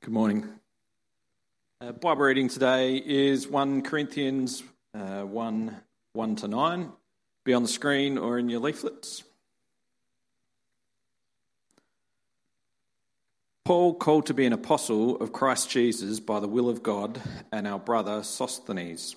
[0.00, 0.48] Good morning.
[1.80, 4.62] Uh, Bible reading today is 1 Corinthians
[4.94, 5.76] uh, 1
[6.12, 6.92] 1 to 9.
[7.44, 9.24] Be on the screen or in your leaflets.
[13.64, 17.20] Paul, called to be an apostle of Christ Jesus by the will of God,
[17.50, 19.16] and our brother Sosthenes.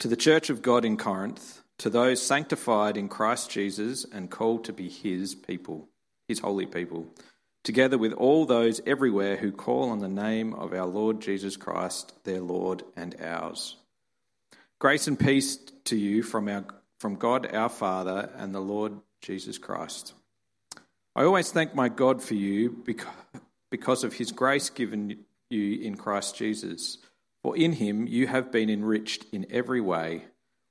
[0.00, 4.64] To the church of God in Corinth, to those sanctified in Christ Jesus and called
[4.64, 5.88] to be his people,
[6.28, 7.06] his holy people
[7.62, 12.12] together with all those everywhere who call on the name of our Lord Jesus Christ,
[12.24, 13.76] their Lord and ours.
[14.78, 16.64] Grace and peace to you from, our,
[16.98, 20.14] from God our Father and the Lord Jesus Christ.
[21.14, 23.12] I always thank my God for you because,
[23.70, 26.98] because of his grace given you in Christ Jesus.
[27.42, 30.24] For in him you have been enriched in every way,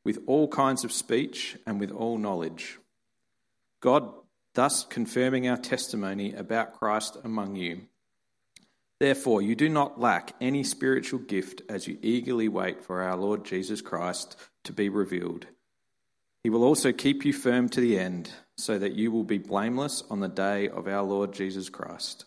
[0.03, 2.79] with all kinds of speech and with all knowledge.
[3.81, 4.11] God
[4.55, 7.81] thus confirming our testimony about Christ among you.
[8.99, 13.45] Therefore, you do not lack any spiritual gift as you eagerly wait for our Lord
[13.45, 15.45] Jesus Christ to be revealed.
[16.43, 20.03] He will also keep you firm to the end, so that you will be blameless
[20.09, 22.25] on the day of our Lord Jesus Christ.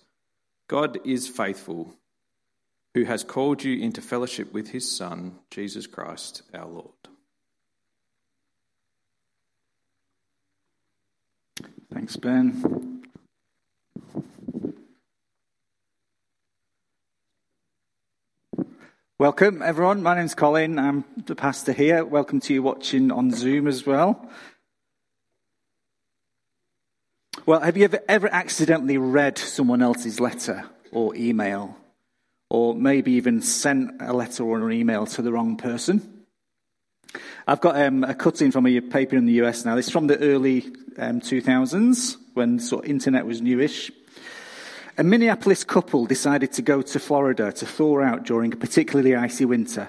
[0.69, 1.95] God is faithful,
[2.95, 7.12] who has called you into fellowship with his Son, Jesus Christ, our Lord.
[11.93, 13.03] Thanks, Ben.
[19.19, 20.03] Welcome, everyone.
[20.03, 20.79] My name's Colin.
[20.79, 22.03] I'm the pastor here.
[22.05, 24.27] Welcome to you watching on Zoom as well.
[27.45, 31.77] Well, have you ever, ever accidentally read someone else's letter or email?
[32.49, 36.22] Or maybe even sent a letter or an email to the wrong person?
[37.47, 39.77] I've got um, a cutting from a paper in the US now.
[39.77, 40.65] It's from the early
[40.99, 43.91] um, 2000s when sort of internet was newish.
[44.99, 49.45] A Minneapolis couple decided to go to Florida to thaw out during a particularly icy
[49.45, 49.89] winter.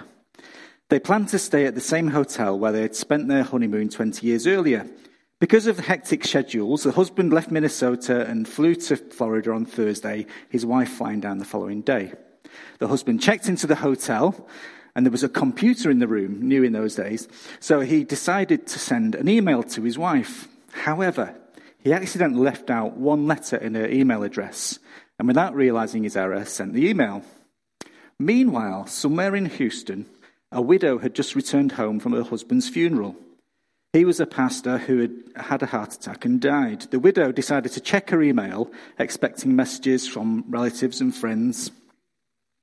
[0.89, 4.25] They planned to stay at the same hotel where they had spent their honeymoon 20
[4.25, 4.87] years earlier.
[5.39, 10.25] Because of the hectic schedules, the husband left Minnesota and flew to Florida on Thursday,
[10.49, 12.13] his wife flying down the following day.
[12.79, 14.47] The husband checked into the hotel
[14.95, 17.27] and there was a computer in the room, new in those days,
[17.59, 20.47] so he decided to send an email to his wife.
[20.71, 21.35] However,
[21.79, 24.79] he accidentally left out one letter in her email address,
[25.19, 27.23] and without realizing his error, sent the email.
[28.19, 30.05] Meanwhile, somewhere in Houston,
[30.51, 33.15] a widow had just returned home from her husband's funeral.
[33.91, 36.81] He was a pastor who had had a heart attack and died.
[36.89, 41.71] The widow decided to check her email, expecting messages from relatives and friends.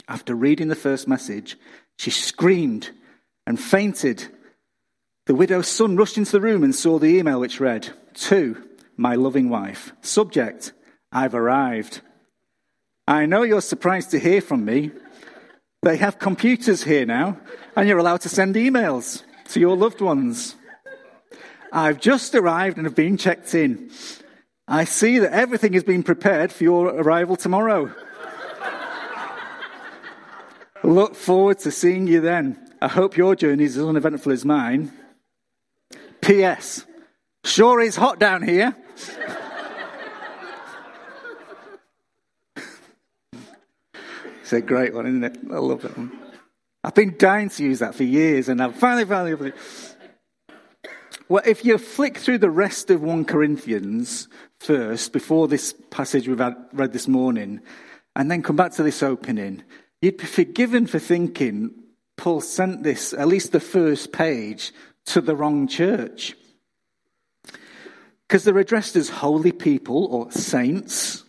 [0.09, 1.57] After reading the first message,
[2.01, 2.89] she screamed
[3.47, 4.27] and fainted.
[5.27, 8.57] The widow's son rushed into the room and saw the email which read, To
[8.97, 9.93] my loving wife.
[10.01, 10.73] Subject,
[11.13, 12.01] I've arrived.
[13.07, 14.93] I know you're surprised to hear from me.
[15.83, 17.39] They have computers here now,
[17.77, 20.57] and you're allowed to send emails to your loved ones.
[21.71, 23.91] I've just arrived and have been checked in.
[24.67, 27.95] I see that everything has been prepared for your arrival tomorrow.
[30.83, 32.59] Look forward to seeing you then.
[32.81, 34.93] I hope your journey is as uneventful as mine.
[36.23, 36.87] P.S.
[37.45, 38.75] Sure is hot down here.
[44.41, 45.39] it's a great one, isn't it?
[45.51, 46.19] I love that one.
[46.83, 49.53] I've been dying to use that for years, and I've finally, finally.
[51.29, 56.41] Well, if you flick through the rest of 1 Corinthians first, before this passage we've
[56.41, 57.61] read this morning,
[58.17, 59.63] and then come back to this opening,
[60.03, 61.75] You'd be forgiven for thinking
[62.17, 64.73] Paul sent this, at least the first page,
[65.07, 66.35] to the wrong church.
[68.27, 71.25] Because they're addressed as holy people or saints.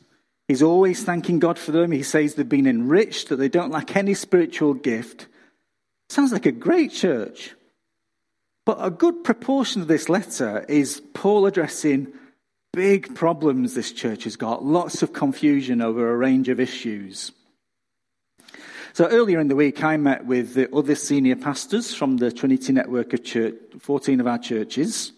[0.47, 1.91] He's always thanking God for them.
[1.91, 5.27] He says they've been enriched, that they don't lack any spiritual gift.
[6.09, 7.55] Sounds like a great church.
[8.65, 12.13] But a good proportion of this letter is Paul addressing
[12.73, 17.31] big problems this church has got, lots of confusion over a range of issues.
[18.93, 22.73] So earlier in the week, I met with the other senior pastors from the Trinity
[22.73, 25.13] Network of church, 14 of our churches.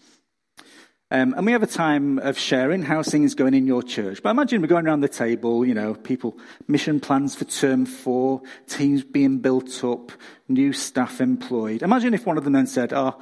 [1.10, 4.22] Um, and we have a time of sharing how things going in your church.
[4.22, 6.38] But imagine we're going around the table, you know, people,
[6.68, 10.12] mission plans for term four, teams being built up,
[10.48, 11.82] new staff employed.
[11.82, 13.18] Imagine if one of them then said, oh,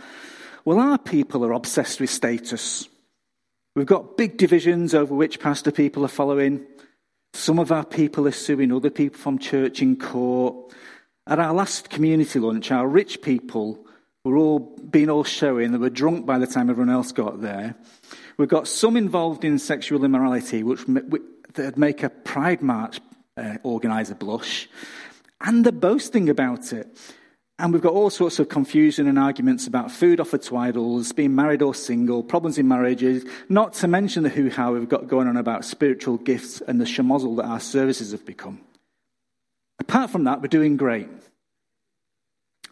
[0.66, 2.90] well, our people are obsessed with status.
[3.74, 6.66] We've got big divisions over which pastor people are following.
[7.34, 10.72] Some of our people are suing other people from church in court.
[11.26, 13.86] At our last community lunch, our rich people
[14.24, 17.40] were all being all showy and they were drunk by the time everyone else got
[17.40, 17.74] there.
[18.36, 23.00] We've got some involved in sexual immorality, which would make a pride march
[23.36, 24.68] uh, organise a blush.
[25.40, 26.96] And they're boasting about it.
[27.62, 31.36] And we've got all sorts of confusion and arguments about food offered to idols, being
[31.36, 35.28] married or single, problems in marriages, not to mention the hoo ha we've got going
[35.28, 38.60] on about spiritual gifts and the schmozzle that our services have become.
[39.78, 41.08] Apart from that, we're doing great.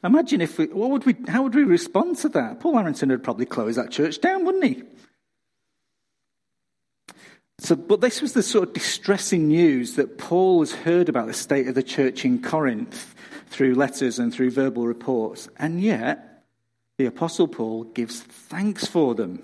[0.02, 2.58] Imagine if we, what would we, how would we respond to that?
[2.58, 4.82] Paul Harrington would probably close that church down, wouldn't he?
[7.60, 11.34] So, but this was the sort of distressing news that Paul has heard about the
[11.34, 13.14] state of the church in Corinth
[13.48, 15.46] through letters and through verbal reports.
[15.58, 16.42] And yet,
[16.96, 19.42] the Apostle Paul gives thanks for them.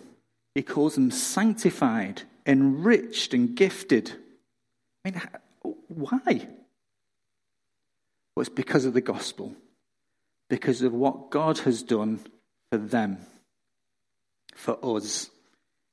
[0.54, 4.12] He calls them sanctified, enriched, and gifted.
[5.04, 5.22] I mean,
[5.88, 6.48] why?
[8.34, 9.54] Well, it's because of the gospel,
[10.48, 12.20] because of what God has done
[12.70, 13.18] for them,
[14.54, 15.28] for us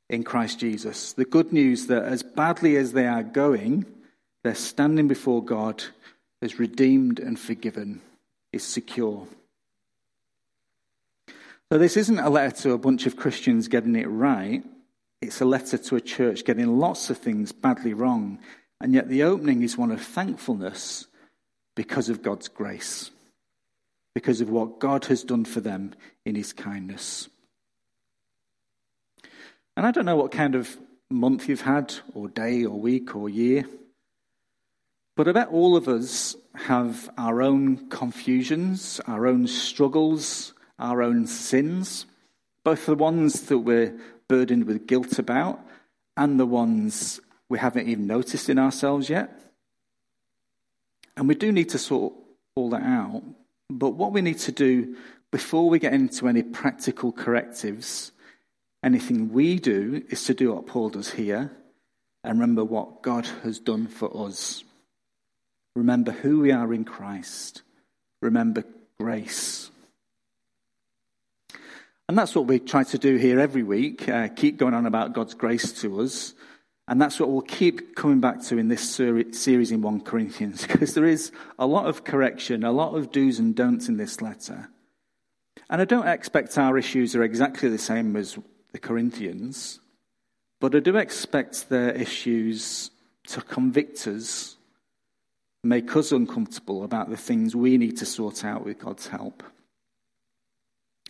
[0.10, 1.14] in Christ Jesus.
[1.14, 3.86] The good news that as badly as they are going,
[4.44, 5.84] they're standing before God
[6.44, 8.02] as redeemed and forgiven,
[8.52, 9.26] is secure.
[11.72, 14.62] So, this isn't a letter to a bunch of Christians getting it right.
[15.22, 18.40] It's a letter to a church getting lots of things badly wrong.
[18.82, 21.08] And yet, the opening is one of thankfulness
[21.76, 23.10] because of God's grace,
[24.14, 25.96] because of what God has done for them
[26.26, 27.30] in his kindness.
[29.76, 30.78] And I don't know what kind of
[31.10, 33.66] month you've had, or day, or week, or year,
[35.16, 41.28] but I bet all of us have our own confusions, our own struggles, our own
[41.28, 42.08] sins,
[42.64, 43.96] both the ones that we're
[44.28, 45.60] burdened with guilt about
[46.18, 49.40] and the ones we haven't even noticed in ourselves yet.
[51.16, 52.14] And we do need to sort
[52.56, 53.22] all that out.
[53.70, 54.96] But what we need to do
[55.30, 58.12] before we get into any practical correctives
[58.84, 61.52] Anything we do is to do what Paul does here
[62.24, 64.64] and remember what God has done for us.
[65.76, 67.62] Remember who we are in Christ.
[68.22, 68.64] Remember
[69.00, 69.72] grace.
[72.10, 75.14] And that's what we try to do here every week uh, keep going on about
[75.14, 76.34] God's grace to us.
[76.88, 80.94] And that's what we'll keep coming back to in this series in 1 Corinthians, because
[80.94, 84.70] there is a lot of correction, a lot of do's and don'ts in this letter.
[85.70, 88.38] And I don't expect our issues are exactly the same as
[88.74, 89.80] the Corinthians,
[90.60, 92.92] but I do expect their issues
[93.28, 94.58] to convict us,
[95.64, 99.44] make us uncomfortable about the things we need to sort out with God's help.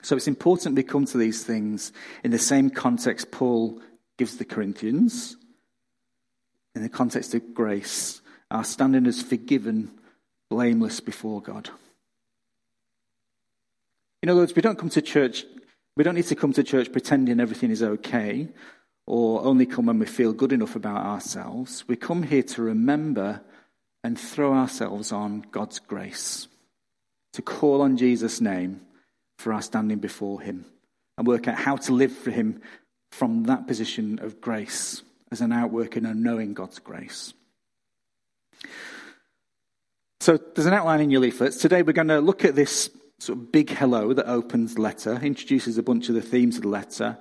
[0.04, 1.94] So it's important we come to these things
[2.24, 3.82] in the same context Paul
[4.18, 5.38] gives the Corinthians,
[6.76, 8.22] in the context of grace,
[8.52, 9.92] our standing as forgiven,
[10.50, 11.70] blameless before God.
[14.22, 15.46] In other words, we don't come to church
[15.96, 18.48] we don't need to come to church pretending everything is okay
[19.06, 21.84] or only come when we feel good enough about ourselves.
[21.88, 23.42] We come here to remember
[24.04, 26.48] and throw ourselves on God's grace,
[27.34, 28.82] to call on Jesus' name
[29.38, 30.66] for our standing before Him
[31.18, 32.62] and work out how to live for Him
[33.12, 37.34] from that position of grace as an outworking and knowing God's grace.
[40.22, 41.58] So there's an outline in your leaflets.
[41.58, 45.20] Today we're going to look at this sort of big hello that opens the letter,
[45.22, 47.18] introduces a bunch of the themes of the letter.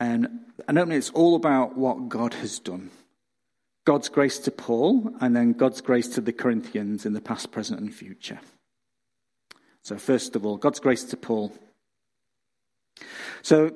[0.00, 0.28] And,
[0.66, 2.90] and opening, it's all about what God has done.
[3.84, 7.80] God's grace to Paul, and then God's grace to the Corinthians in the past, present,
[7.80, 8.38] and future.
[9.82, 11.52] So, first of all, God's grace to Paul.
[13.40, 13.74] So,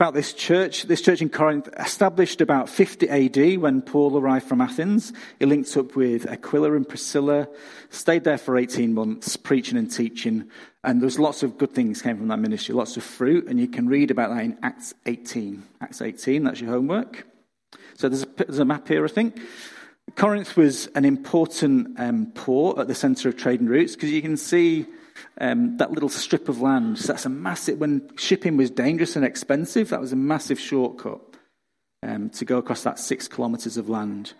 [0.00, 0.84] about this church.
[0.84, 5.12] This church in Corinth, established about 50 AD when Paul arrived from Athens.
[5.38, 7.46] He linked up with Aquila and Priscilla,
[7.90, 10.50] stayed there for 18 months, preaching and teaching.
[10.82, 13.46] And there's lots of good things came from that ministry, lots of fruit.
[13.46, 15.62] And you can read about that in Acts 18.
[15.80, 17.24] Acts 18, that's your homework.
[17.96, 19.38] So there's a, there's a map here, I think.
[20.16, 24.36] Corinth was an important um, port at the centre of trading routes because you can
[24.36, 24.86] see
[25.40, 26.98] um, that little strip of land.
[26.98, 31.20] So that's a massive, when shipping was dangerous and expensive, that was a massive shortcut
[32.02, 34.32] um, to go across that six kilometres of land.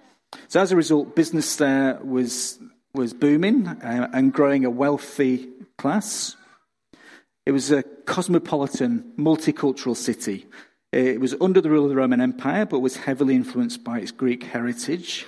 [0.49, 2.59] So as a result, business there was,
[2.93, 6.37] was booming uh, and growing a wealthy class.
[7.47, 10.47] It was a cosmopolitan, multicultural city.
[10.93, 14.13] It was under the rule of the Roman Empire, but was heavily influenced by its
[14.13, 15.27] Greek heritage,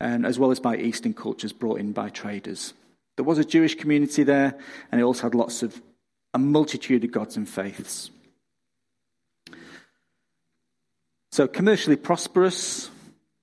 [0.00, 2.74] and as well as by Eastern cultures brought in by traders.
[3.16, 4.58] There was a Jewish community there,
[4.92, 5.80] and it also had lots of
[6.34, 8.10] a multitude of gods and faiths.
[11.32, 12.90] So, commercially prosperous,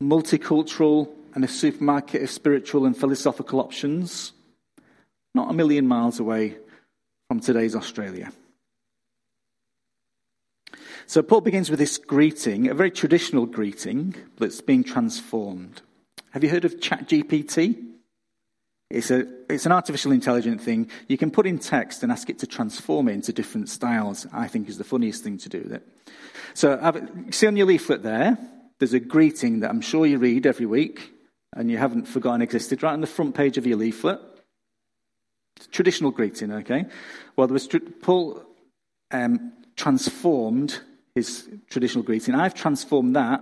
[0.02, 4.34] multicultural, and a supermarket of spiritual and philosophical options,
[5.34, 6.58] not a million miles away
[7.28, 8.32] from today's Australia.
[11.08, 15.82] So, Paul begins with this greeting, a very traditional greeting that's being transformed.
[16.32, 17.93] Have you heard of ChatGPT?
[18.94, 20.90] It's, a, it's an artificial intelligent thing.
[21.08, 24.48] You can put in text and ask it to transform it into different styles, I
[24.48, 25.88] think is the funniest thing to do with it.
[26.54, 26.80] So,
[27.32, 28.38] see on your leaflet there,
[28.78, 31.12] there's a greeting that I'm sure you read every week
[31.56, 34.20] and you haven't forgotten existed, right on the front page of your leaflet.
[35.72, 36.86] Traditional greeting, okay?
[37.36, 37.68] Well, there was
[38.02, 38.44] Paul
[39.10, 40.82] um, transformed
[41.16, 42.36] his traditional greeting.
[42.36, 43.42] I've transformed that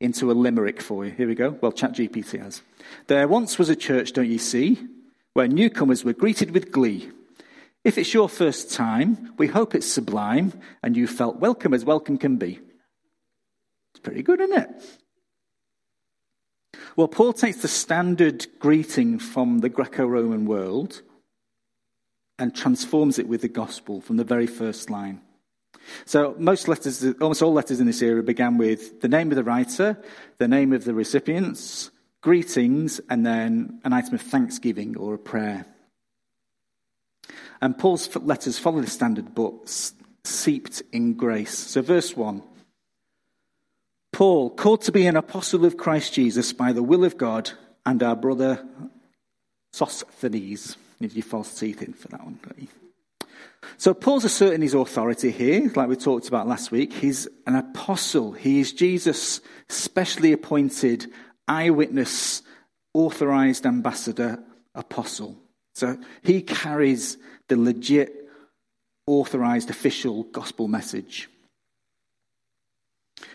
[0.00, 1.10] into a limerick for you.
[1.10, 1.50] Here we go.
[1.60, 2.62] Well, ChatGPT has.
[3.06, 4.78] There once was a church, don't you see,
[5.34, 7.10] where newcomers were greeted with glee.
[7.84, 10.52] If it's your first time, we hope it's sublime
[10.82, 12.58] and you felt welcome as welcome can be.
[13.92, 14.98] It's pretty good, isn't it?
[16.96, 21.02] Well, Paul takes the standard greeting from the Greco Roman world
[22.38, 25.20] and transforms it with the gospel from the very first line.
[26.04, 29.44] So most letters, almost all letters in this era began with the name of the
[29.44, 29.98] writer,
[30.38, 35.66] the name of the recipients, greetings, and then an item of thanksgiving or a prayer.
[37.60, 39.52] And Paul's letters follow the standard but
[40.24, 41.56] seeped in grace.
[41.58, 42.42] So verse 1.
[44.12, 47.52] Paul, called to be an apostle of Christ Jesus by the will of God,
[47.86, 48.66] and our brother
[49.72, 50.76] Sosthenes.
[51.00, 52.38] Need your false teeth in for that one,
[53.76, 56.92] so Paul's asserting his authority here, like we talked about last week.
[56.92, 58.32] He's an apostle.
[58.32, 61.06] He is Jesus' specially appointed
[61.46, 62.42] eyewitness,
[62.94, 64.42] authorized ambassador,
[64.74, 65.36] apostle.
[65.74, 67.16] So he carries
[67.48, 68.28] the legit,
[69.06, 71.28] authorized, official gospel message.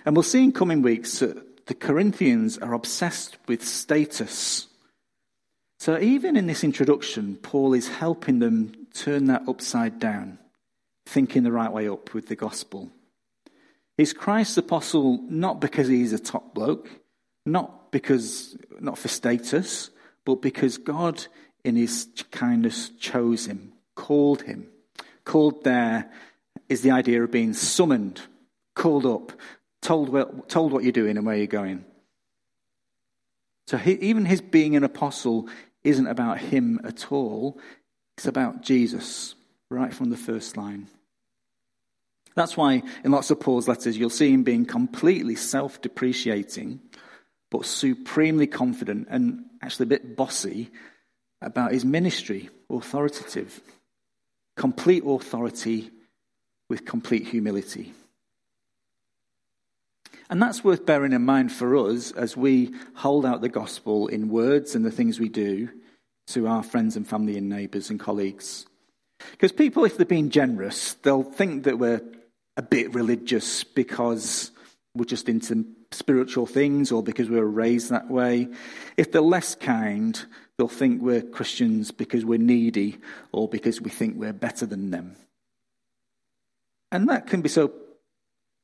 [0.05, 4.67] And we'll see in coming weeks that the Corinthians are obsessed with status.
[5.85, 10.39] So even in this introduction, Paul is helping them turn that upside down,
[11.05, 12.89] thinking the right way up with the gospel.
[13.95, 16.89] Is Christ's apostle not because he's a top bloke,
[17.45, 19.91] not because not for status,
[20.25, 21.23] but because God
[21.63, 24.65] in his kindness chose him, called him.
[25.23, 26.11] Called there
[26.67, 28.21] is the idea of being summoned,
[28.73, 29.33] called up,
[29.83, 31.85] told, told what you're doing and where you're going.
[33.67, 35.49] So he, even his being an apostle
[35.85, 37.59] isn't about him at all.
[38.17, 39.35] It's about Jesus,
[39.69, 40.87] right from the first line.
[42.35, 46.81] That's why in lots of Paul's letters you'll see him being completely self depreciating,
[47.49, 50.71] but supremely confident and actually a bit bossy
[51.41, 53.61] about his ministry, authoritative.
[54.57, 55.91] Complete authority
[56.69, 57.93] with complete humility.
[60.29, 64.29] And that's worth bearing in mind for us as we hold out the gospel in
[64.29, 65.69] words and the things we do
[66.27, 68.65] to our friends and family and neighbours and colleagues.
[69.31, 72.01] Because people, if they're being generous, they'll think that we're
[72.57, 74.51] a bit religious because
[74.95, 78.47] we're just into spiritual things or because we were raised that way.
[78.97, 80.19] If they're less kind,
[80.57, 82.97] they'll think we're Christians because we're needy
[83.31, 85.15] or because we think we're better than them.
[86.91, 87.73] And that can be so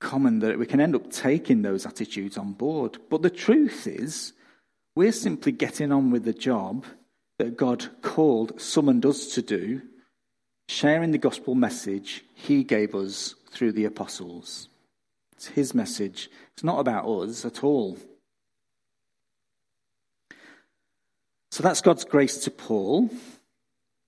[0.01, 2.97] common that we can end up taking those attitudes on board.
[3.09, 4.33] But the truth is,
[4.95, 6.85] we're simply getting on with the job
[7.39, 9.81] that God called, summoned us to do,
[10.67, 14.67] sharing the gospel message he gave us through the apostles.
[15.33, 16.29] It's his message.
[16.53, 17.97] It's not about us at all.
[21.51, 23.09] So that's God's grace to Paul.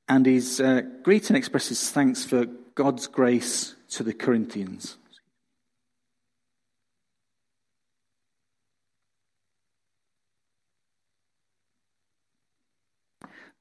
[0.07, 2.45] And his uh, greeting expresses thanks for
[2.75, 4.97] God's grace to the Corinthians.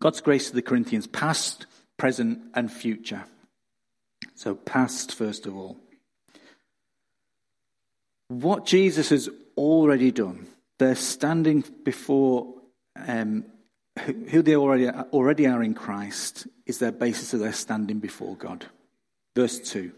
[0.02, 1.66] God's grace to the Corinthians, past,
[1.96, 3.22] present, and future.
[4.34, 5.76] So, past, first of all.
[8.26, 10.48] What Jesus has already done,
[10.80, 12.52] they're standing before
[12.96, 13.44] um,
[14.30, 18.66] who they already, already are in Christ, is their basis of their standing before God.
[19.36, 19.92] Verse 2.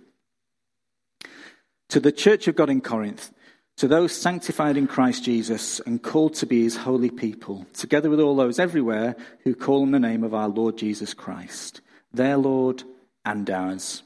[1.88, 3.32] To the church of God in Corinth,
[3.76, 8.20] to those sanctified in Christ Jesus and called to be his holy people, together with
[8.20, 11.80] all those everywhere who call on the name of our Lord Jesus Christ,
[12.12, 12.84] their Lord
[13.24, 14.02] and ours.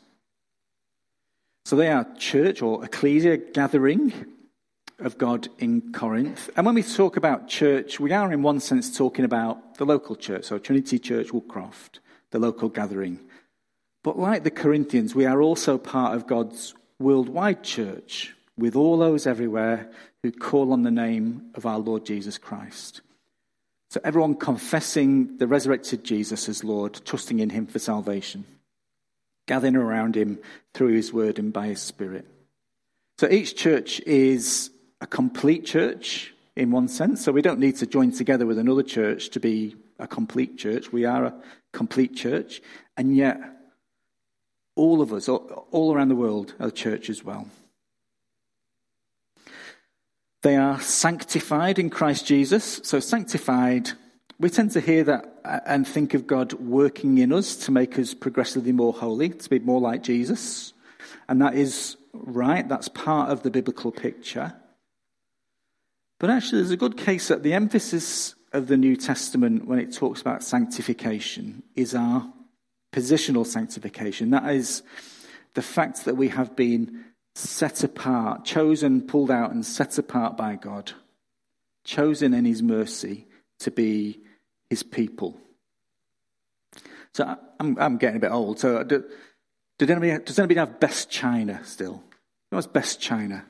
[1.67, 4.13] So they are church or ecclesia gathering
[4.99, 6.49] of God in Corinth.
[6.57, 10.17] And when we talk about church, we are in one sense talking about the local
[10.17, 13.21] church, so Trinity Church Woodcroft, the local gathering.
[14.03, 19.27] But like the Corinthians, we are also part of God's worldwide church, with all those
[19.27, 19.89] everywhere
[20.23, 23.01] who call on the name of our Lord Jesus Christ.
[23.91, 28.45] So, everyone confessing the resurrected Jesus as Lord, trusting in him for salvation,
[29.47, 30.39] gathering around him
[30.75, 32.27] through his word and by his spirit.
[33.17, 37.25] So, each church is a complete church in one sense.
[37.25, 40.93] So, we don't need to join together with another church to be a complete church.
[40.93, 41.35] We are a
[41.73, 42.61] complete church.
[42.97, 43.41] And yet,
[44.77, 47.49] all of us, all around the world, are a church as well.
[50.49, 52.81] They are sanctified in Christ Jesus.
[52.83, 53.91] So, sanctified,
[54.41, 58.15] we tend to hear that and think of God working in us to make us
[58.15, 60.73] progressively more holy, to be more like Jesus.
[61.29, 64.55] And that is right, that's part of the biblical picture.
[66.19, 69.93] But actually, there's a good case that the emphasis of the New Testament when it
[69.93, 72.27] talks about sanctification is our
[72.91, 74.31] positional sanctification.
[74.31, 74.83] That is
[75.53, 77.05] the fact that we have been
[77.39, 80.93] set apart, chosen, pulled out, and set apart by God,
[81.85, 83.27] chosen in His mercy
[83.61, 84.21] to be
[84.71, 85.39] His people.
[87.15, 88.59] So I'm, I'm getting a bit old.
[88.59, 89.05] So do,
[89.79, 92.03] did anybody, does anybody have best china still?
[92.51, 93.45] What's best china?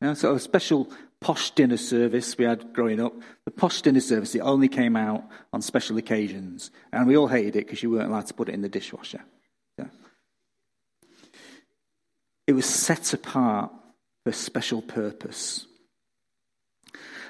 [0.00, 3.14] You know, so a special posh dinner service we had growing up.
[3.44, 6.70] The posh dinner service, it only came out on special occasions.
[6.92, 9.22] And we all hated it because you weren't allowed to put it in the dishwasher.
[12.48, 13.70] It was set apart
[14.24, 15.66] for a special purpose.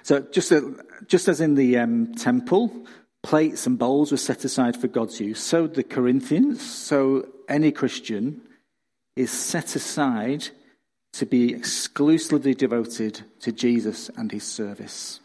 [0.04, 0.76] So, just, a,
[1.08, 2.86] just as in the um, temple,
[3.24, 8.40] plates and bowls were set aside for God's use, so the Corinthians, so any Christian
[9.16, 10.50] is set aside
[11.14, 15.18] to be exclusively devoted to Jesus and his service.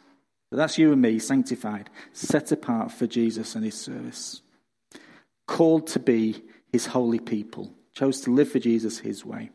[0.49, 4.41] So that's you and me, sanctified, set apart for Jesus and his service.
[5.45, 9.51] Called to be his holy people, chose to live for Jesus his way.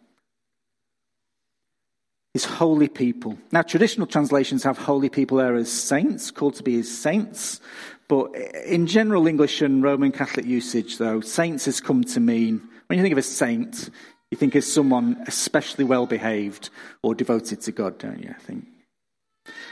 [2.34, 3.38] His holy people.
[3.52, 7.60] Now, traditional translations have holy people there as saints, called to be his saints.
[8.06, 8.34] But
[8.66, 13.02] in general English and Roman Catholic usage, though, saints has come to mean, when you
[13.02, 13.90] think of a saint,
[14.30, 16.70] you think of someone especially well behaved
[17.02, 18.30] or devoted to God, don't you?
[18.30, 18.66] I think.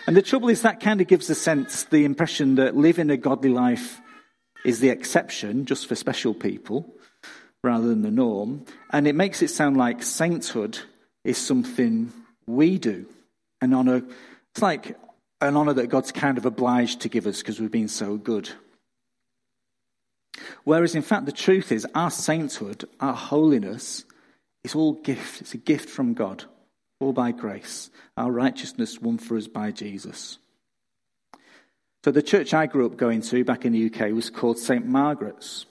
[0.06, 3.16] And the trouble is that kind of gives the sense, the impression that living a
[3.16, 4.00] godly life
[4.64, 6.94] is the exception, just for special people,
[7.62, 8.64] rather than the norm.
[8.92, 10.78] And it makes it sound like sainthood
[11.24, 12.12] is something
[12.46, 13.06] we do,
[13.60, 14.02] an honor.
[14.52, 14.96] It's like
[15.40, 18.50] an honor that God's kind of obliged to give us because we've been so good.
[20.64, 24.04] Whereas, in fact, the truth is, our sainthood, our holiness,
[24.64, 25.40] is all gift.
[25.40, 26.44] It's a gift from God,
[27.00, 27.90] all by grace.
[28.16, 30.38] Our righteousness won for us by Jesus.
[32.04, 34.86] So the church I grew up going to back in the UK was called St.
[34.86, 35.66] Margaret's.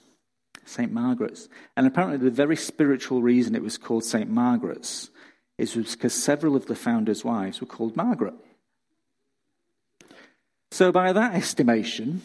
[0.66, 0.92] St.
[0.92, 1.48] Margaret's.
[1.76, 4.28] And apparently the very spiritual reason it was called St.
[4.28, 5.10] Margaret's
[5.58, 8.34] is because several of the founders' wives were called Margaret.
[10.70, 12.22] So by that estimation,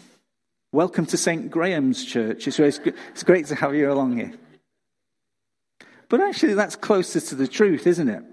[0.74, 1.50] welcome to St.
[1.50, 2.48] Graham's Church.
[2.48, 4.34] It's great to have you along here.
[6.10, 8.24] But actually, that's closer to the truth, isn't it?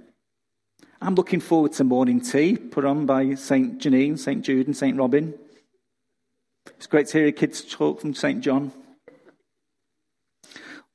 [1.01, 3.79] I'm looking forward to morning tea put on by St.
[3.79, 4.45] Janine, St.
[4.45, 4.99] Jude, and St.
[4.99, 5.33] Robin.
[6.67, 8.41] It's great to hear your kids talk from St.
[8.41, 8.73] John.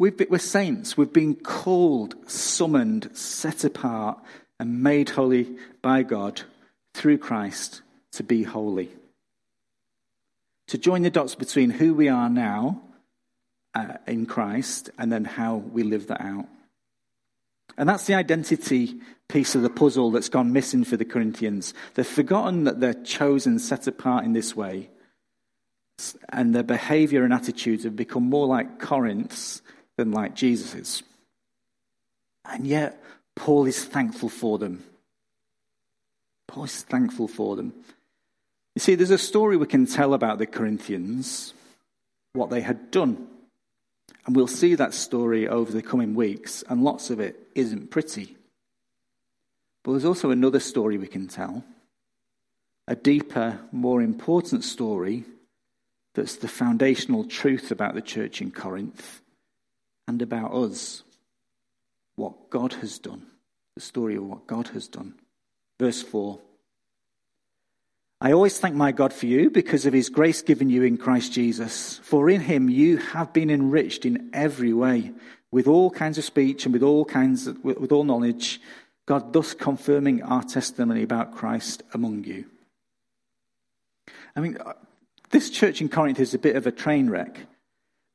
[0.03, 0.97] We've been, we're saints.
[0.97, 4.19] We've been called, summoned, set apart,
[4.59, 6.41] and made holy by God
[6.93, 8.89] through Christ to be holy.
[10.67, 12.81] To join the dots between who we are now
[13.73, 16.49] uh, in Christ and then how we live that out.
[17.77, 21.73] And that's the identity piece of the puzzle that's gone missing for the Corinthians.
[21.93, 24.89] They've forgotten that they're chosen, set apart in this way.
[26.27, 29.61] And their behavior and attitudes have become more like Corinth's
[29.97, 31.03] than like Jesus's.
[32.45, 33.01] And yet,
[33.35, 34.83] Paul is thankful for them.
[36.47, 37.73] Paul is thankful for them.
[38.75, 41.53] You see, there's a story we can tell about the Corinthians,
[42.33, 43.27] what they had done.
[44.25, 48.35] And we'll see that story over the coming weeks, and lots of it isn't pretty.
[49.83, 51.63] But there's also another story we can tell
[52.87, 55.23] a deeper, more important story
[56.15, 59.22] that's the foundational truth about the church in Corinth
[60.07, 61.03] and about us.
[62.15, 63.25] What God has done.
[63.75, 65.15] The story of what God has done.
[65.79, 66.39] Verse 4.
[68.21, 71.33] I always thank my God for you because of his grace given you in Christ
[71.33, 71.99] Jesus.
[72.03, 75.11] For in him you have been enriched in every way,
[75.51, 78.61] with all kinds of speech and with all kinds of, with all knowledge,
[79.05, 82.45] God thus confirming our testimony about Christ among you.
[84.35, 84.73] I mean, uh,
[85.31, 87.39] this church in Corinth is a bit of a train wreck.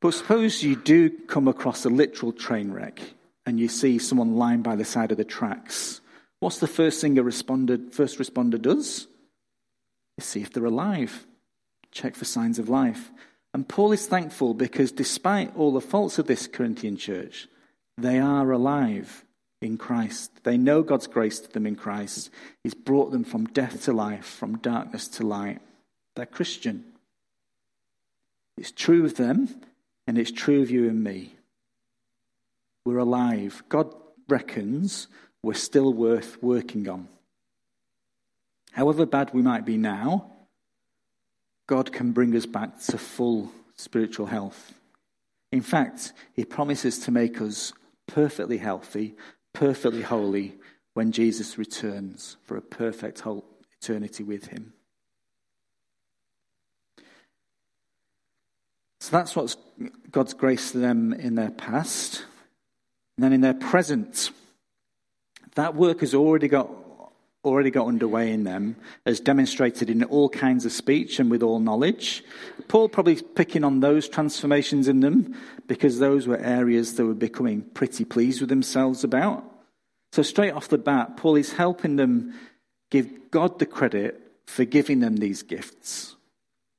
[0.01, 3.01] But suppose you do come across a literal train wreck
[3.45, 6.01] and you see someone lying by the side of the tracks.
[6.41, 9.09] What's the first thing a responder, first responder does?
[10.17, 11.27] They see if they're alive,
[11.91, 13.11] check for signs of life.
[13.55, 17.49] And Paul is thankful because despite all the faults of this Corinthian church,
[17.97, 19.25] they are alive
[19.61, 20.31] in Christ.
[20.45, 22.31] They know God's grace to them in Christ.
[22.63, 25.61] He's brought them from death to life, from darkness to light.
[26.15, 26.85] They're Christian.
[28.57, 29.49] It's true of them,
[30.09, 31.35] and it's true of you and me.
[32.87, 33.62] We're alive.
[33.68, 33.94] God
[34.27, 35.07] reckons
[35.42, 37.09] we're still worth working on.
[38.73, 40.33] However bad we might be now,
[41.66, 44.73] God can bring us back to full spiritual health.
[45.53, 47.75] In fact, He promises to make us
[48.07, 49.14] perfectly healthy,
[49.53, 50.57] perfectly holy
[50.94, 53.44] when Jesus returns for a perfect whole
[53.79, 54.73] eternity with Him.
[59.09, 59.57] So that's what's
[60.11, 62.27] God's grace to them in their past.
[63.16, 64.31] And then in their present,
[65.55, 66.68] that work has already got
[67.42, 71.59] already got underway in them, as demonstrated in all kinds of speech and with all
[71.59, 72.23] knowledge.
[72.66, 75.35] Paul probably picking on those transformations in them
[75.66, 79.42] because those were areas they were becoming pretty pleased with themselves about.
[80.12, 82.35] So, straight off the bat, Paul is helping them
[82.90, 86.14] give God the credit for giving them these gifts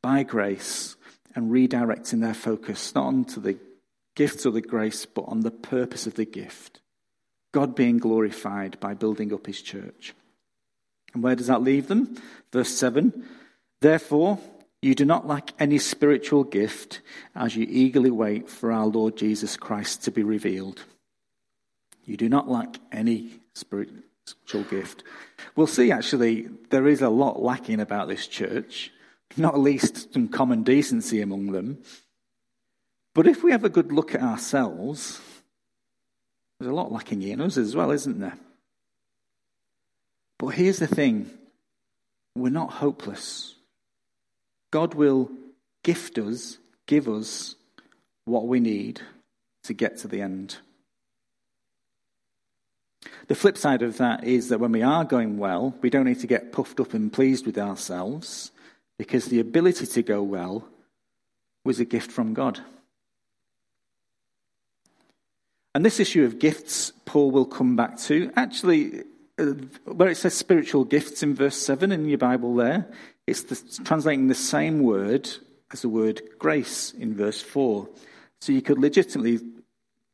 [0.03, 0.95] by grace
[1.35, 3.57] and redirecting their focus not onto the
[4.15, 6.81] gifts or the grace, but on the purpose of the gift.
[7.51, 10.13] God being glorified by building up his church.
[11.13, 12.17] And where does that leave them?
[12.51, 13.25] Verse 7
[13.81, 14.39] Therefore,
[14.81, 17.01] you do not lack any spiritual gift
[17.35, 20.83] as you eagerly wait for our Lord Jesus Christ to be revealed.
[22.05, 25.03] You do not lack any spiritual gift.
[25.55, 28.91] We'll see actually, there is a lot lacking about this church,
[29.37, 31.81] not least some common decency among them.
[33.13, 35.19] But if we have a good look at ourselves,
[36.59, 38.37] there's a lot lacking in us as well, isn't there?
[40.37, 41.29] But here's the thing
[42.35, 43.55] we're not hopeless.
[44.71, 45.31] God will
[45.83, 47.55] gift us, give us
[48.25, 49.01] what we need
[49.63, 50.57] to get to the end.
[53.27, 56.19] The flip side of that is that when we are going well, we don't need
[56.19, 58.51] to get puffed up and pleased with ourselves
[58.99, 60.67] because the ability to go well
[61.63, 62.59] was a gift from God.
[65.73, 68.29] And this issue of gifts, Paul will come back to.
[68.35, 69.03] Actually,
[69.39, 69.53] uh,
[69.85, 72.91] where it says spiritual gifts in verse 7 in your Bible there,
[73.25, 75.29] it's the, translating the same word
[75.71, 77.87] as the word grace in verse 4.
[78.41, 79.39] So you could legitimately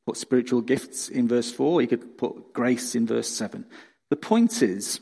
[0.05, 3.65] put spiritual gifts in verse 4, you could put grace in verse 7.
[4.11, 4.99] The point is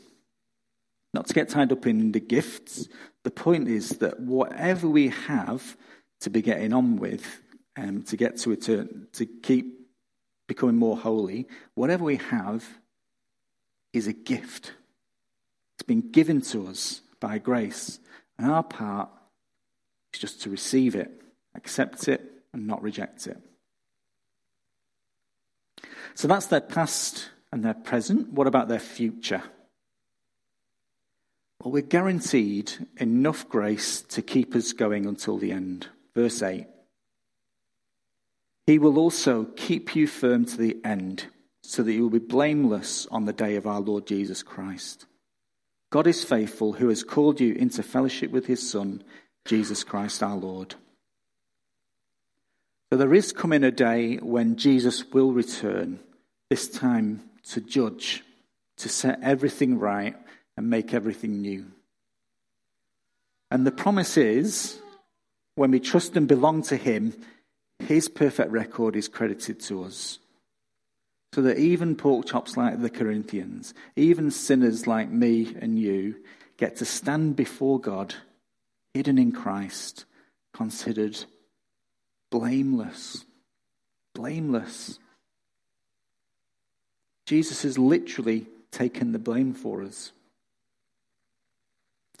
[1.14, 2.88] not to get tied up in the gifts,
[3.22, 5.76] the point is that whatever we have
[6.20, 7.40] to be getting on with,
[7.76, 9.80] um, to get to eternity, to keep
[10.46, 12.66] becoming more holy, whatever we have
[13.92, 14.72] is a gift.
[15.76, 18.00] It's been given to us by grace.
[18.38, 19.08] And our part
[20.12, 21.22] is just to receive it,
[21.54, 22.20] accept it,
[22.52, 23.38] and not reject it.
[26.14, 28.32] So that's their past and their present.
[28.32, 29.42] What about their future?
[31.64, 35.88] Well, we're guaranteed enough grace to keep us going until the end.
[36.14, 36.66] Verse 8
[38.66, 41.28] He will also keep you firm to the end
[41.62, 45.06] so that you will be blameless on the day of our Lord Jesus Christ.
[45.88, 49.02] God is faithful, who has called you into fellowship with his Son,
[49.46, 50.74] Jesus Christ our Lord.
[52.92, 56.00] So there is coming a day when Jesus will return,
[56.50, 58.22] this time to judge,
[58.76, 60.14] to set everything right
[60.56, 61.66] and make everything new.
[63.50, 64.78] And the promise is,
[65.54, 67.14] when we trust and belong to him,
[67.78, 70.18] his perfect record is credited to us.
[71.32, 76.16] So that even pork chops like the Corinthians, even sinners like me and you,
[76.56, 78.14] get to stand before God,
[78.92, 80.04] hidden in Christ,
[80.52, 81.24] considered
[82.30, 83.24] blameless.
[84.14, 84.98] Blameless.
[87.26, 90.12] Jesus has literally taken the blame for us.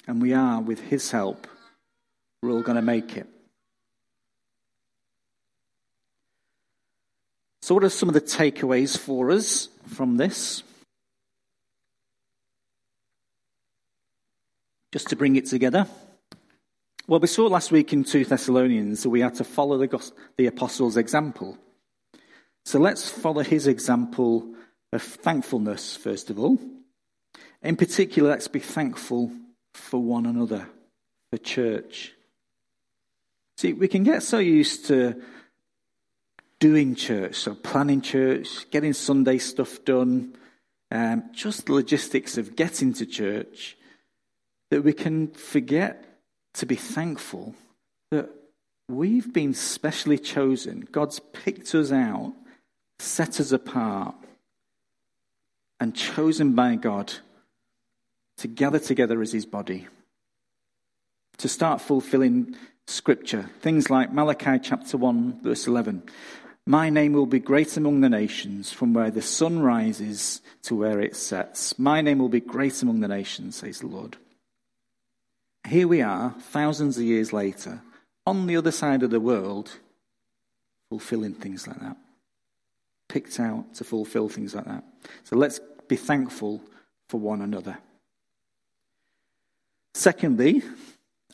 [0.06, 1.46] And we are, with his help,
[2.42, 3.26] we're all going to make it.
[7.62, 10.62] So, what are some of the takeaways for us from this?
[14.92, 15.86] Just to bring it together.
[17.06, 20.46] Well, we saw last week in 2 Thessalonians that we had to follow the, the
[20.46, 21.58] apostles' example.
[22.66, 24.54] So let's follow his example
[24.92, 26.58] of thankfulness, first of all.
[27.62, 29.32] In particular, let's be thankful
[29.74, 30.68] for one another,
[31.30, 32.12] for church.
[33.58, 35.20] See, we can get so used to
[36.58, 40.34] doing church, so planning church, getting Sunday stuff done,
[40.90, 43.76] um, just the logistics of getting to church,
[44.70, 46.04] that we can forget
[46.54, 47.54] to be thankful
[48.10, 48.30] that
[48.88, 50.86] we've been specially chosen.
[50.90, 52.32] God's picked us out,
[52.98, 54.14] set us apart,
[55.80, 57.12] and chosen by God
[58.38, 59.88] to gather together as his body,
[61.38, 63.48] to start fulfilling Scripture.
[63.60, 66.02] Things like Malachi chapter 1, verse 11.
[66.66, 71.00] My name will be great among the nations, from where the sun rises to where
[71.00, 71.78] it sets.
[71.78, 74.16] My name will be great among the nations, says the Lord.
[75.66, 77.80] Here we are, thousands of years later,
[78.26, 79.72] on the other side of the world,
[80.90, 81.96] fulfilling things like that.
[83.08, 84.84] Picked out to fulfill things like that.
[85.24, 86.62] So let's be thankful
[87.08, 87.78] for one another.
[89.94, 90.62] Secondly,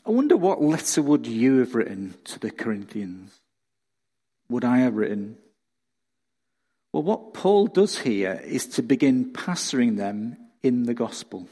[0.05, 3.39] I wonder what letter would you have written to the Corinthians?
[4.49, 5.37] Would I have written?
[6.93, 11.47] Well, what Paul does here is to begin pastoring them in the gospel.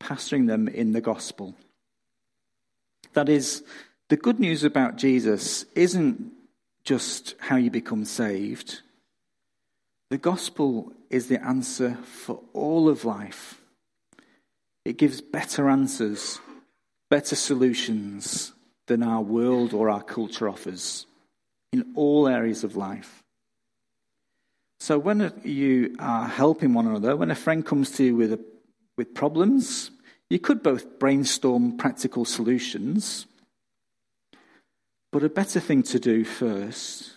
[0.00, 1.54] Pastoring them in the gospel.
[3.12, 3.62] That is,
[4.08, 6.32] the good news about Jesus isn't
[6.84, 8.80] just how you become saved.
[10.08, 13.59] The gospel is the answer for all of life.
[14.84, 16.40] It gives better answers,
[17.08, 18.52] better solutions
[18.86, 21.06] than our world or our culture offers
[21.72, 23.22] in all areas of life.
[24.78, 28.40] So when you are helping one another, when a friend comes to you with, a,
[28.96, 29.90] with problems,
[30.30, 33.26] you could both brainstorm practical solutions,
[35.12, 37.12] but a better thing to do first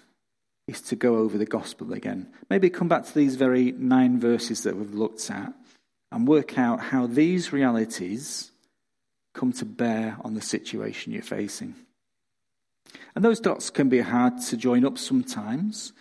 [0.67, 2.27] is to go over the gospel again.
[2.49, 5.53] Maybe come back to these very nine verses that we've looked at
[6.13, 8.51] and work out how these realities
[9.33, 11.73] come to bear on the situation you're facing.
[13.15, 15.91] And those dots can be hard to join up sometimes,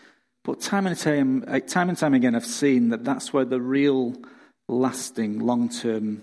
[0.44, 3.60] but time and time, eh, time and time again, I've seen that that's where the
[3.60, 4.14] real
[4.68, 6.22] lasting, long term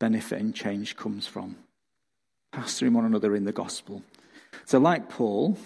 [0.00, 1.56] benefit and change comes from.
[2.54, 4.02] Pastoring one another in the gospel.
[4.64, 5.58] So, like Paul,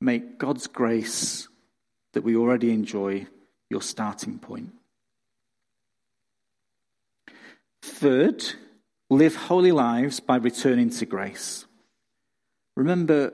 [0.00, 1.48] make God's grace
[2.12, 3.26] that we already enjoy
[3.68, 4.77] your starting point.
[7.98, 8.44] Third,
[9.10, 11.66] live holy lives by returning to grace.
[12.76, 13.32] Remember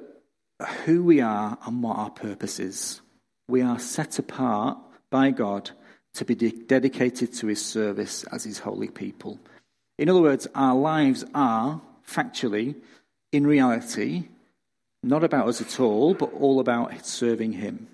[0.86, 3.02] who we are and what our purpose is.
[3.46, 4.78] We are set apart
[5.10, 5.70] by God
[6.14, 9.38] to be de- dedicated to his service as his holy people.
[9.98, 12.74] In other words, our lives are, factually,
[13.32, 14.28] in reality,
[15.02, 17.86] not about us at all, but all about serving Him.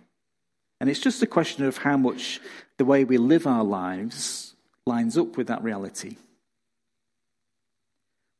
[0.81, 2.41] And it's just a question of how much
[2.77, 4.55] the way we live our lives
[4.87, 6.15] lines up with that reality.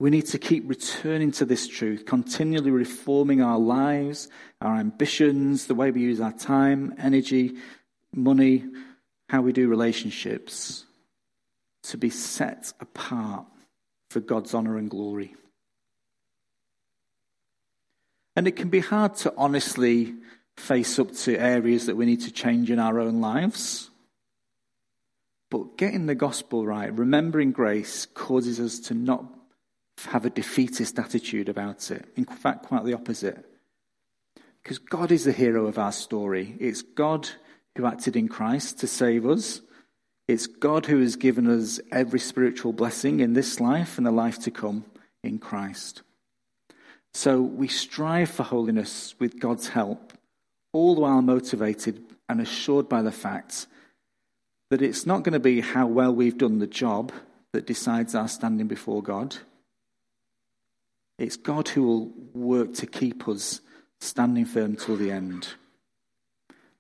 [0.01, 4.31] We need to keep returning to this truth, continually reforming our lives,
[4.63, 7.57] our ambitions, the way we use our time, energy,
[8.15, 8.65] money,
[9.29, 10.87] how we do relationships,
[11.83, 13.45] to be set apart
[14.09, 15.35] for God's honour and glory.
[18.35, 20.15] And it can be hard to honestly
[20.57, 23.91] face up to areas that we need to change in our own lives.
[25.51, 29.27] But getting the gospel right, remembering grace, causes us to not
[30.07, 32.07] have a defeatist attitude about it.
[32.17, 33.45] In fact, quite the opposite.
[34.63, 36.57] Because God is the hero of our story.
[36.61, 37.29] It's God
[37.77, 39.61] who acted in Christ to save us.
[40.29, 44.39] It's God who has given us every spiritual blessing in this life and the life
[44.41, 44.85] to come
[45.25, 46.03] in Christ.
[47.15, 50.13] So we strive for holiness with God's help,
[50.73, 53.67] all the while motivated and assured by the fact
[54.71, 57.13] that it's not going to be how well we've done the job
[57.53, 59.37] that decides our standing before God.
[61.21, 63.61] It's God who will work to keep us
[64.01, 65.49] standing firm till the end.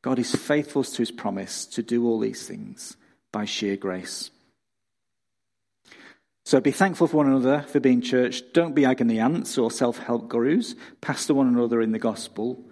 [0.01, 2.97] God is faithful to his promise to do all these things
[3.33, 4.31] by sheer grace.
[6.47, 8.43] So be thankful for one another for being church.
[8.55, 10.75] Don't be agony aunts or self help gurus.
[11.03, 12.65] Pastor one another in the gospel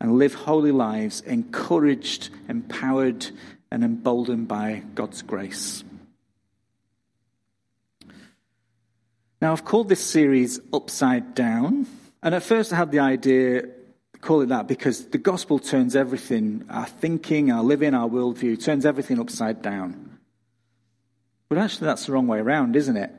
[0.00, 3.26] and live holy lives, encouraged, empowered,
[3.70, 5.84] and emboldened by God's grace.
[9.42, 11.88] Now, I've called this series Upside Down.
[12.22, 13.64] And at first, I had the idea,
[14.20, 18.86] call it that, because the gospel turns everything, our thinking, our living, our worldview, turns
[18.86, 20.20] everything upside down.
[21.48, 23.10] But actually, that's the wrong way around, isn't it?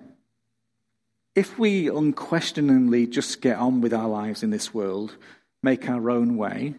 [1.35, 5.17] If we unquestioningly just get on with our lives in this world,
[5.61, 6.75] make our own way,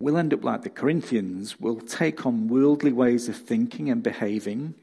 [0.00, 1.60] we'll end up like the Corinthians.
[1.60, 4.76] We'll take on worldly ways of thinking and behaving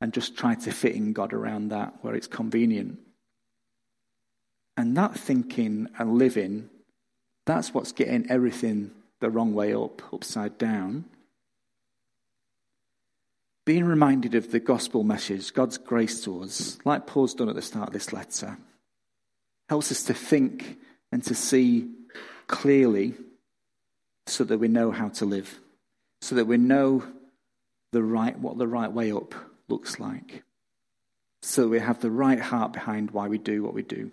[0.00, 3.00] and just try to fit in God around that where it's convenient.
[4.76, 6.68] And that thinking and living,
[7.46, 11.06] that's what's getting everything the wrong way up, upside down
[13.66, 17.62] being reminded of the gospel message, God's grace to us, like Paul's done at the
[17.62, 18.56] start of this letter,
[19.68, 20.78] helps us to think
[21.10, 21.90] and to see
[22.46, 23.14] clearly
[24.28, 25.58] so that we know how to live,
[26.20, 27.02] so that we know
[27.92, 29.34] the right, what the right way up
[29.68, 30.44] looks like,
[31.42, 34.12] so that we have the right heart behind why we do what we do.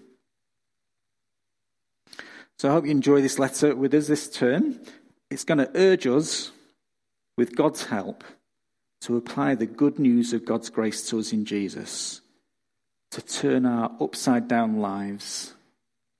[2.60, 4.80] So I hope you enjoy this letter with us this term.
[5.30, 6.52] It's going to urge us,
[7.38, 8.24] with God's help,
[9.02, 12.22] to apply the good news of God's grace to us in Jesus,
[13.12, 15.54] to turn our upside down lives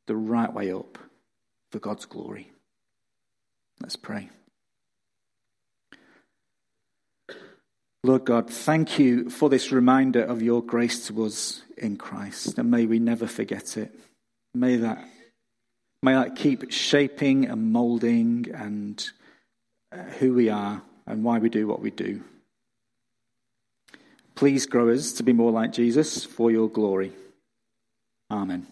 [0.08, 0.98] the right way up
[1.72, 2.52] for God's glory.
[3.82, 4.30] Let's pray.
[8.04, 12.70] Lord God, thank you for this reminder of your grace to us in Christ, and
[12.70, 13.98] may we never forget it.
[14.54, 15.08] May that,
[16.04, 19.10] may that keep shaping and molding and
[19.92, 22.22] uh, who we are and why we do what we do.
[24.36, 27.14] Please grow us to be more like Jesus for your glory.
[28.30, 28.68] Amen.